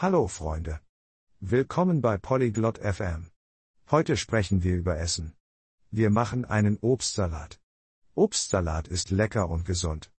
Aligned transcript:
Hallo 0.00 0.28
Freunde. 0.28 0.78
Willkommen 1.40 2.00
bei 2.00 2.18
Polyglot 2.18 2.78
FM. 2.78 3.32
Heute 3.90 4.16
sprechen 4.16 4.62
wir 4.62 4.76
über 4.76 4.96
Essen. 4.96 5.34
Wir 5.90 6.10
machen 6.10 6.44
einen 6.44 6.78
Obstsalat. 6.80 7.60
Obstsalat 8.14 8.86
ist 8.86 9.10
lecker 9.10 9.48
und 9.48 9.64
gesund. 9.64 10.12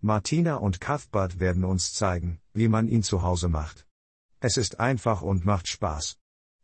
Martina 0.00 0.54
und 0.54 0.80
Cuthbert 0.80 1.38
werden 1.38 1.66
uns 1.66 1.92
zeigen, 1.92 2.40
wie 2.54 2.68
man 2.68 2.88
ihn 2.88 3.02
zu 3.02 3.20
Hause 3.20 3.50
macht. 3.50 3.86
Es 4.40 4.56
ist 4.56 4.80
einfach 4.80 5.20
und 5.20 5.44
macht 5.44 5.68
Spaß. 5.68 6.18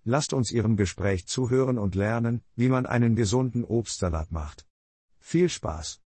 Lasst 0.05 0.33
uns 0.33 0.51
ihrem 0.51 0.79
Gespräch 0.79 1.27
zuhören 1.27 1.77
und 1.77 1.95
lernen, 1.95 2.43
wie 2.57 2.71
man 2.71 2.87
einen 2.87 3.17
gesunden 3.17 3.65
Obstsalat 3.65 4.33
macht. 4.33 4.67
Viel 5.19 5.51
Spaß! 5.51 6.01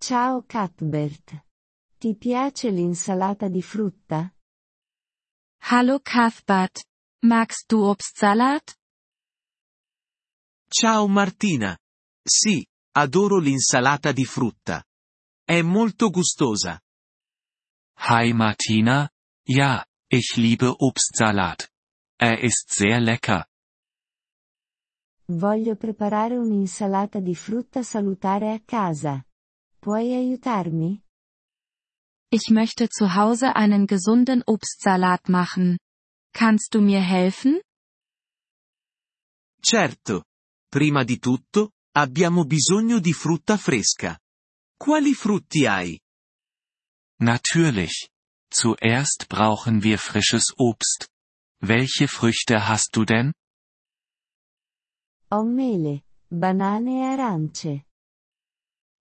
Ciao 0.00 0.42
Cuthbert. 0.42 1.36
Ti 2.00 2.14
piace 2.14 2.64
l'insalata 2.64 3.48
di 3.48 3.62
frutta? 3.62 4.32
Hallo 5.64 6.00
Cuthbert. 6.00 6.84
Magst 7.24 7.70
du 7.70 7.84
Obstsalat? 7.84 8.74
Ciao 10.68 11.06
Martina. 11.06 11.78
Sì, 12.20 12.66
adoro 12.96 13.38
l'insalata 13.38 14.10
di 14.12 14.24
frutta. 14.24 14.84
È 15.44 15.62
molto 15.62 16.10
gustosa. 16.10 16.80
Hi 18.08 18.32
Martina. 18.32 19.08
Ja, 19.46 19.84
ich 20.08 20.36
liebe 20.36 20.66
Obstsalat. 20.66 21.70
Er 22.18 22.42
ist 22.42 22.72
sehr 22.72 23.00
lecker. 23.00 23.46
Voglio 25.26 25.76
preparare 25.76 26.36
un'insalata 26.36 27.20
di 27.20 27.34
frutta 27.36 27.82
salutare 27.82 28.52
a 28.52 28.60
casa. 28.64 29.24
Puoi 29.78 30.12
aiutarmi? 30.12 31.01
Ich 32.34 32.48
möchte 32.48 32.88
zu 32.88 33.14
Hause 33.14 33.56
einen 33.56 33.86
gesunden 33.86 34.42
Obstsalat 34.46 35.28
machen. 35.28 35.76
Kannst 36.32 36.72
du 36.72 36.80
mir 36.80 37.02
helfen? 37.02 37.60
Certo. 39.62 40.24
Prima 40.70 41.04
di 41.04 41.18
tutto, 41.18 41.72
abbiamo 41.94 42.46
bisogno 42.46 43.00
di 43.00 43.12
frutta 43.12 43.58
fresca. 43.58 44.18
Quali 44.78 45.12
frutti 45.12 45.66
hai? 45.66 46.00
Natürlich. 47.20 48.08
Zuerst 48.50 49.28
brauchen 49.28 49.82
wir 49.82 49.98
frisches 49.98 50.54
Obst. 50.56 51.10
Welche 51.60 52.08
Früchte 52.08 52.66
hast 52.66 52.96
du 52.96 53.04
denn? 53.04 53.34
Ho 55.30 55.44
mele, 55.44 56.02
banane 56.30 56.92
e 56.92 57.04
arance. 57.12 57.84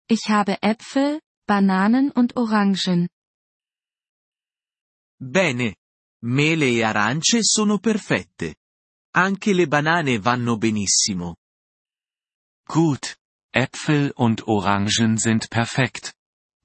Ich 0.08 0.30
habe 0.30 0.62
Äpfel, 0.62 1.20
Bananen 1.46 2.10
und 2.10 2.34
Orangen. 2.34 3.08
Bene. 5.20 5.76
Mele 6.24 6.66
e 6.66 6.82
arance 6.82 7.42
sono 7.42 7.78
perfette. 7.78 8.56
Anche 9.14 9.52
le 9.52 9.66
banane 9.66 10.18
vanno 10.18 10.56
benissimo. 10.56 11.36
Gut. 12.64 13.16
Äpfel 13.50 14.12
und 14.16 14.46
Orangen 14.46 15.16
sind 15.16 15.48
perfekt. 15.48 16.14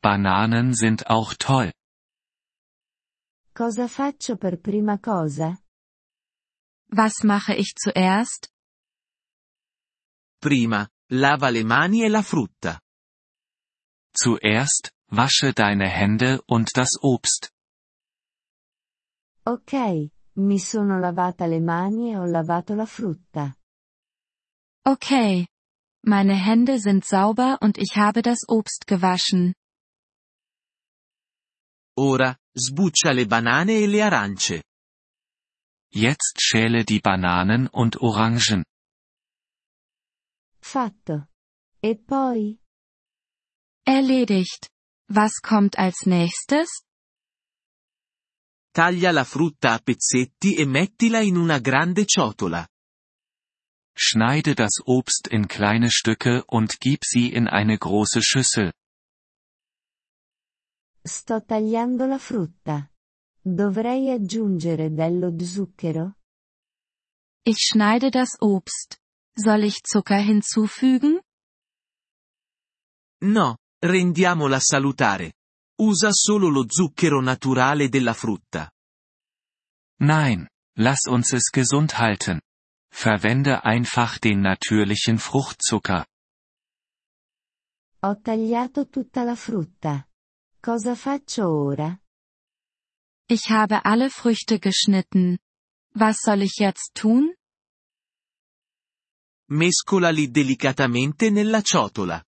Bananen 0.01 0.73
sind 0.73 1.07
auch 1.07 1.33
toll. 1.35 1.71
Cosa 3.53 3.87
faccio 3.87 4.35
per 4.35 4.59
prima 4.59 4.99
cosa? 4.99 5.57
Was 6.89 7.23
mache 7.23 7.55
ich 7.55 7.73
zuerst? 7.75 8.51
Prima, 10.39 10.87
lava 11.11 11.49
le 11.49 11.63
mani 11.63 12.03
e 12.03 12.09
la 12.09 12.21
frutta. 12.21 12.81
Zuerst, 14.11 14.91
wasche 15.07 15.53
deine 15.53 15.87
Hände 15.87 16.41
und 16.47 16.75
das 16.75 16.97
Obst. 17.01 17.52
Ok, 19.45 19.73
mi 20.37 20.57
sono 20.57 20.99
lavata 20.99 21.45
le 21.47 21.59
mani 21.59 22.11
e 22.11 22.17
ho 22.17 22.25
lavato 22.25 22.75
la 22.75 22.85
frutta. 22.85 23.53
Okay. 24.85 25.47
Meine 26.05 26.35
Hände 26.35 26.79
sind 26.79 27.05
sauber 27.05 27.57
und 27.61 27.77
ich 27.77 27.95
habe 27.95 28.21
das 28.21 28.39
Obst 28.47 28.87
gewaschen. 28.87 29.53
Ora, 31.97 32.35
sbuccia 32.53 33.11
le 33.11 33.25
banane 33.25 33.73
e 33.73 33.85
le 33.85 34.03
arance. 34.03 34.63
Jetzt 35.93 36.41
schäle 36.41 36.83
die 36.83 36.99
Bananen 36.99 37.67
und 37.67 38.01
Orangen. 38.01 38.63
Fatto. 40.61 41.27
E 41.81 41.95
poi? 41.95 42.57
Erledigt. 43.85 44.69
Was 45.09 45.41
kommt 45.41 45.77
als 45.77 46.05
nächstes? 46.05 46.83
Taglia 48.73 49.11
la 49.11 49.23
frutta 49.23 49.73
a 49.73 49.77
pezzetti 49.77 50.55
e 50.55 50.65
mettila 50.65 51.19
in 51.19 51.35
una 51.35 51.59
grande 51.59 52.05
ciotola. 52.05 52.67
Schneide 53.95 54.55
das 54.55 54.81
Obst 54.83 55.27
in 55.31 55.45
kleine 55.45 55.91
Stücke 55.91 56.43
und 56.47 56.79
gib 56.79 57.03
sie 57.05 57.31
in 57.35 57.47
eine 57.47 57.77
große 57.77 58.23
Schüssel. 58.23 58.73
Sto 61.05 61.45
tagliando 61.45 62.07
la 62.07 62.17
frutta. 62.17 62.89
Dovrei 63.43 64.11
aggiungere 64.11 64.91
dello 64.91 65.35
zucchero? 65.37 66.15
Ich 67.45 67.59
schneide 67.59 68.09
das 68.09 68.41
Obst. 68.41 68.97
Soll 69.37 69.65
ich 69.65 69.83
Zucker 69.83 70.17
hinzufügen? 70.17 71.21
No, 73.21 73.57
rendiamola 73.83 74.59
salutare. 74.59 75.33
Usa 75.79 76.11
solo 76.11 76.49
lo 76.49 76.65
zucchero 76.67 77.21
naturale 77.21 77.89
della 77.89 78.13
frutta. 78.13 78.71
Nein, 79.99 80.47
lass 80.77 81.05
uns 81.07 81.33
es 81.33 81.49
gesund 81.49 81.97
halten. 81.97 82.41
Verwende 82.91 83.63
einfach 83.63 84.19
den 84.19 84.41
natürlichen 84.41 85.17
Fruchtzucker. 85.17 86.05
Ho 88.03 88.15
tagliato 88.21 88.87
tutta 88.89 89.23
la 89.23 89.35
frutta. 89.35 90.07
Cosa 90.61 90.95
faccio 90.95 91.47
ora? 91.49 91.99
Ich 93.27 93.49
habe 93.49 93.83
alle 93.85 94.09
Früchte 94.09 94.59
geschnitten. 94.59 95.39
Was 95.95 96.17
soll 96.21 96.41
ich 96.43 96.57
jetzt 96.59 96.93
tun? 96.93 97.33
Mescolali 99.49 100.29
delicatamente 100.29 101.29
nella 101.29 101.61
ciotola. 101.61 102.23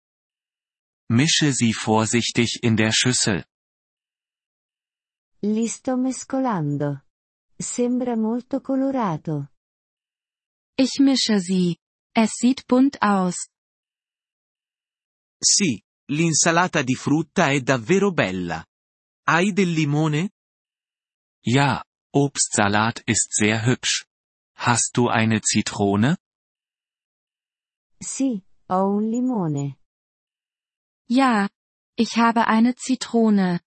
Mische 1.11 1.53
sie 1.53 1.73
vorsichtig 1.73 2.63
in 2.63 2.77
der 2.77 2.93
Schüssel. 2.93 3.45
Li 5.43 5.67
sto 5.67 5.97
mescolando. 5.97 7.03
Sembra 7.59 8.15
molto 8.17 8.61
colorato. 8.61 9.49
Ich 10.77 11.01
mische 11.01 11.41
sie. 11.41 11.77
Es 12.15 12.31
sieht 12.39 12.65
bunt 12.69 13.03
aus. 13.03 13.49
Sì, 15.43 15.83
l'insalata 16.13 16.83
di 16.83 16.95
frutta 16.95 17.51
è 17.51 17.61
davvero 17.61 18.13
bella. 18.13 18.65
Hai 19.27 19.53
del 19.53 19.73
limone? 19.73 20.31
Ja, 21.45 21.83
Obstsalat 22.13 23.03
ist 23.07 23.33
sehr 23.33 23.65
hübsch. 23.65 24.07
Hast 24.55 24.97
du 24.97 25.09
eine 25.09 25.41
Zitrone? 25.41 26.19
Sì, 27.99 28.41
ho 28.69 28.91
un 28.95 29.09
limone. 29.09 29.80
Ja. 31.11 31.49
Ich 31.97 32.17
habe 32.17 32.47
eine 32.47 32.77
Zitrone. 32.77 33.61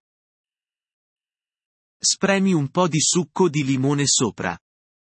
Spremi 2.02 2.54
un 2.54 2.72
po' 2.72 2.88
di 2.88 3.02
succo 3.02 3.50
di 3.50 3.64
limone 3.64 4.08
sopra. 4.08 4.58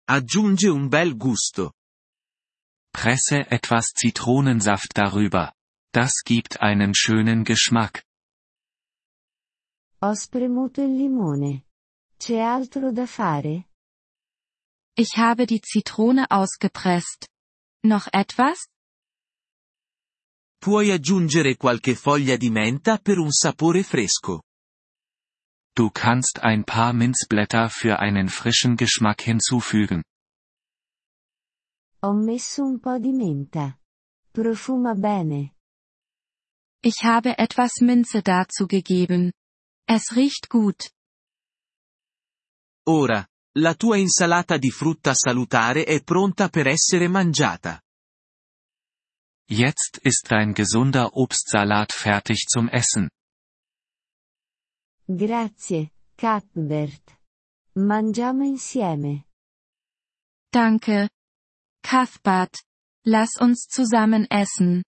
Aggiunge 0.08 0.68
un 0.68 0.88
bel 0.88 1.16
gusto. 1.16 1.74
Presse 2.92 3.46
etwas 3.50 3.92
Zitronensaft 3.94 4.96
darüber. 4.96 5.52
Das 5.92 6.22
gibt 6.24 6.60
einen 6.60 6.94
schönen 6.94 7.44
Geschmack. 7.44 8.04
Ho 10.00 10.14
spremuto 10.14 10.82
il 10.82 10.96
limone. 10.96 11.64
C'è 12.16 12.38
altro 12.38 12.92
da 12.92 13.06
fare? 13.06 13.66
Ich 14.96 15.16
habe 15.16 15.46
die 15.46 15.60
Zitrone 15.60 16.30
ausgepresst. 16.30 17.28
Noch 17.82 18.06
etwas? 18.12 18.68
Puoi 20.62 20.90
aggiungere 20.90 21.56
qualche 21.56 21.94
foglia 21.94 22.36
di 22.36 22.50
menta 22.50 22.98
per 22.98 23.16
un 23.16 23.30
sapore 23.30 23.82
fresco. 23.82 24.42
Du 25.74 25.88
kannst 25.90 26.40
ein 26.42 26.64
paar 26.64 26.92
Minzblätter 26.92 27.70
für 27.70 27.98
einen 27.98 28.28
frischen 28.28 28.76
Geschmack 28.76 29.22
hinzufügen. 29.22 30.02
Ho 32.02 32.12
messo 32.12 32.62
un 32.62 32.78
po' 32.78 32.98
di 32.98 33.10
menta. 33.12 33.78
Profuma 34.32 34.92
bene. 34.94 35.54
Ich 36.82 37.04
habe 37.04 37.38
etwas 37.38 37.80
Minze 37.80 38.20
dazu 38.20 38.66
gegeben. 38.66 39.32
Es 39.88 40.14
riecht 40.14 40.50
gut. 40.50 40.90
Ora, 42.86 43.26
la 43.56 43.74
tua 43.74 43.96
insalata 43.96 44.58
di 44.58 44.70
frutta 44.70 45.14
salutare 45.14 45.84
è 45.84 46.02
pronta 46.02 46.50
per 46.50 46.66
essere 46.66 47.08
mangiata. 47.08 47.80
Jetzt 49.52 49.98
ist 50.04 50.30
dein 50.30 50.54
gesunder 50.54 51.16
Obstsalat 51.16 51.92
fertig 51.92 52.46
zum 52.48 52.68
Essen. 52.68 53.10
Grazie, 55.08 55.90
Cuthbert. 56.16 57.02
Mangiamo 57.74 58.44
insieme. 58.44 59.24
Danke. 60.52 61.10
Cuthbert. 61.82 62.62
Lass 63.04 63.30
uns 63.40 63.66
zusammen 63.66 64.24
essen. 64.30 64.84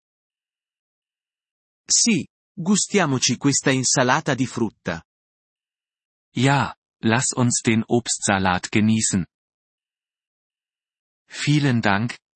Sì, 1.88 2.26
gustiamoci 2.54 3.38
questa 3.38 3.70
insalata 3.70 4.34
di 4.34 4.46
frutta. 4.46 5.02
Ja, 6.34 6.74
lass 7.02 7.32
uns 7.34 7.62
den 7.62 7.82
Obstsalat 7.86 8.70
genießen. 8.70 9.24
Vielen 11.26 11.80
Dank, 11.80 12.18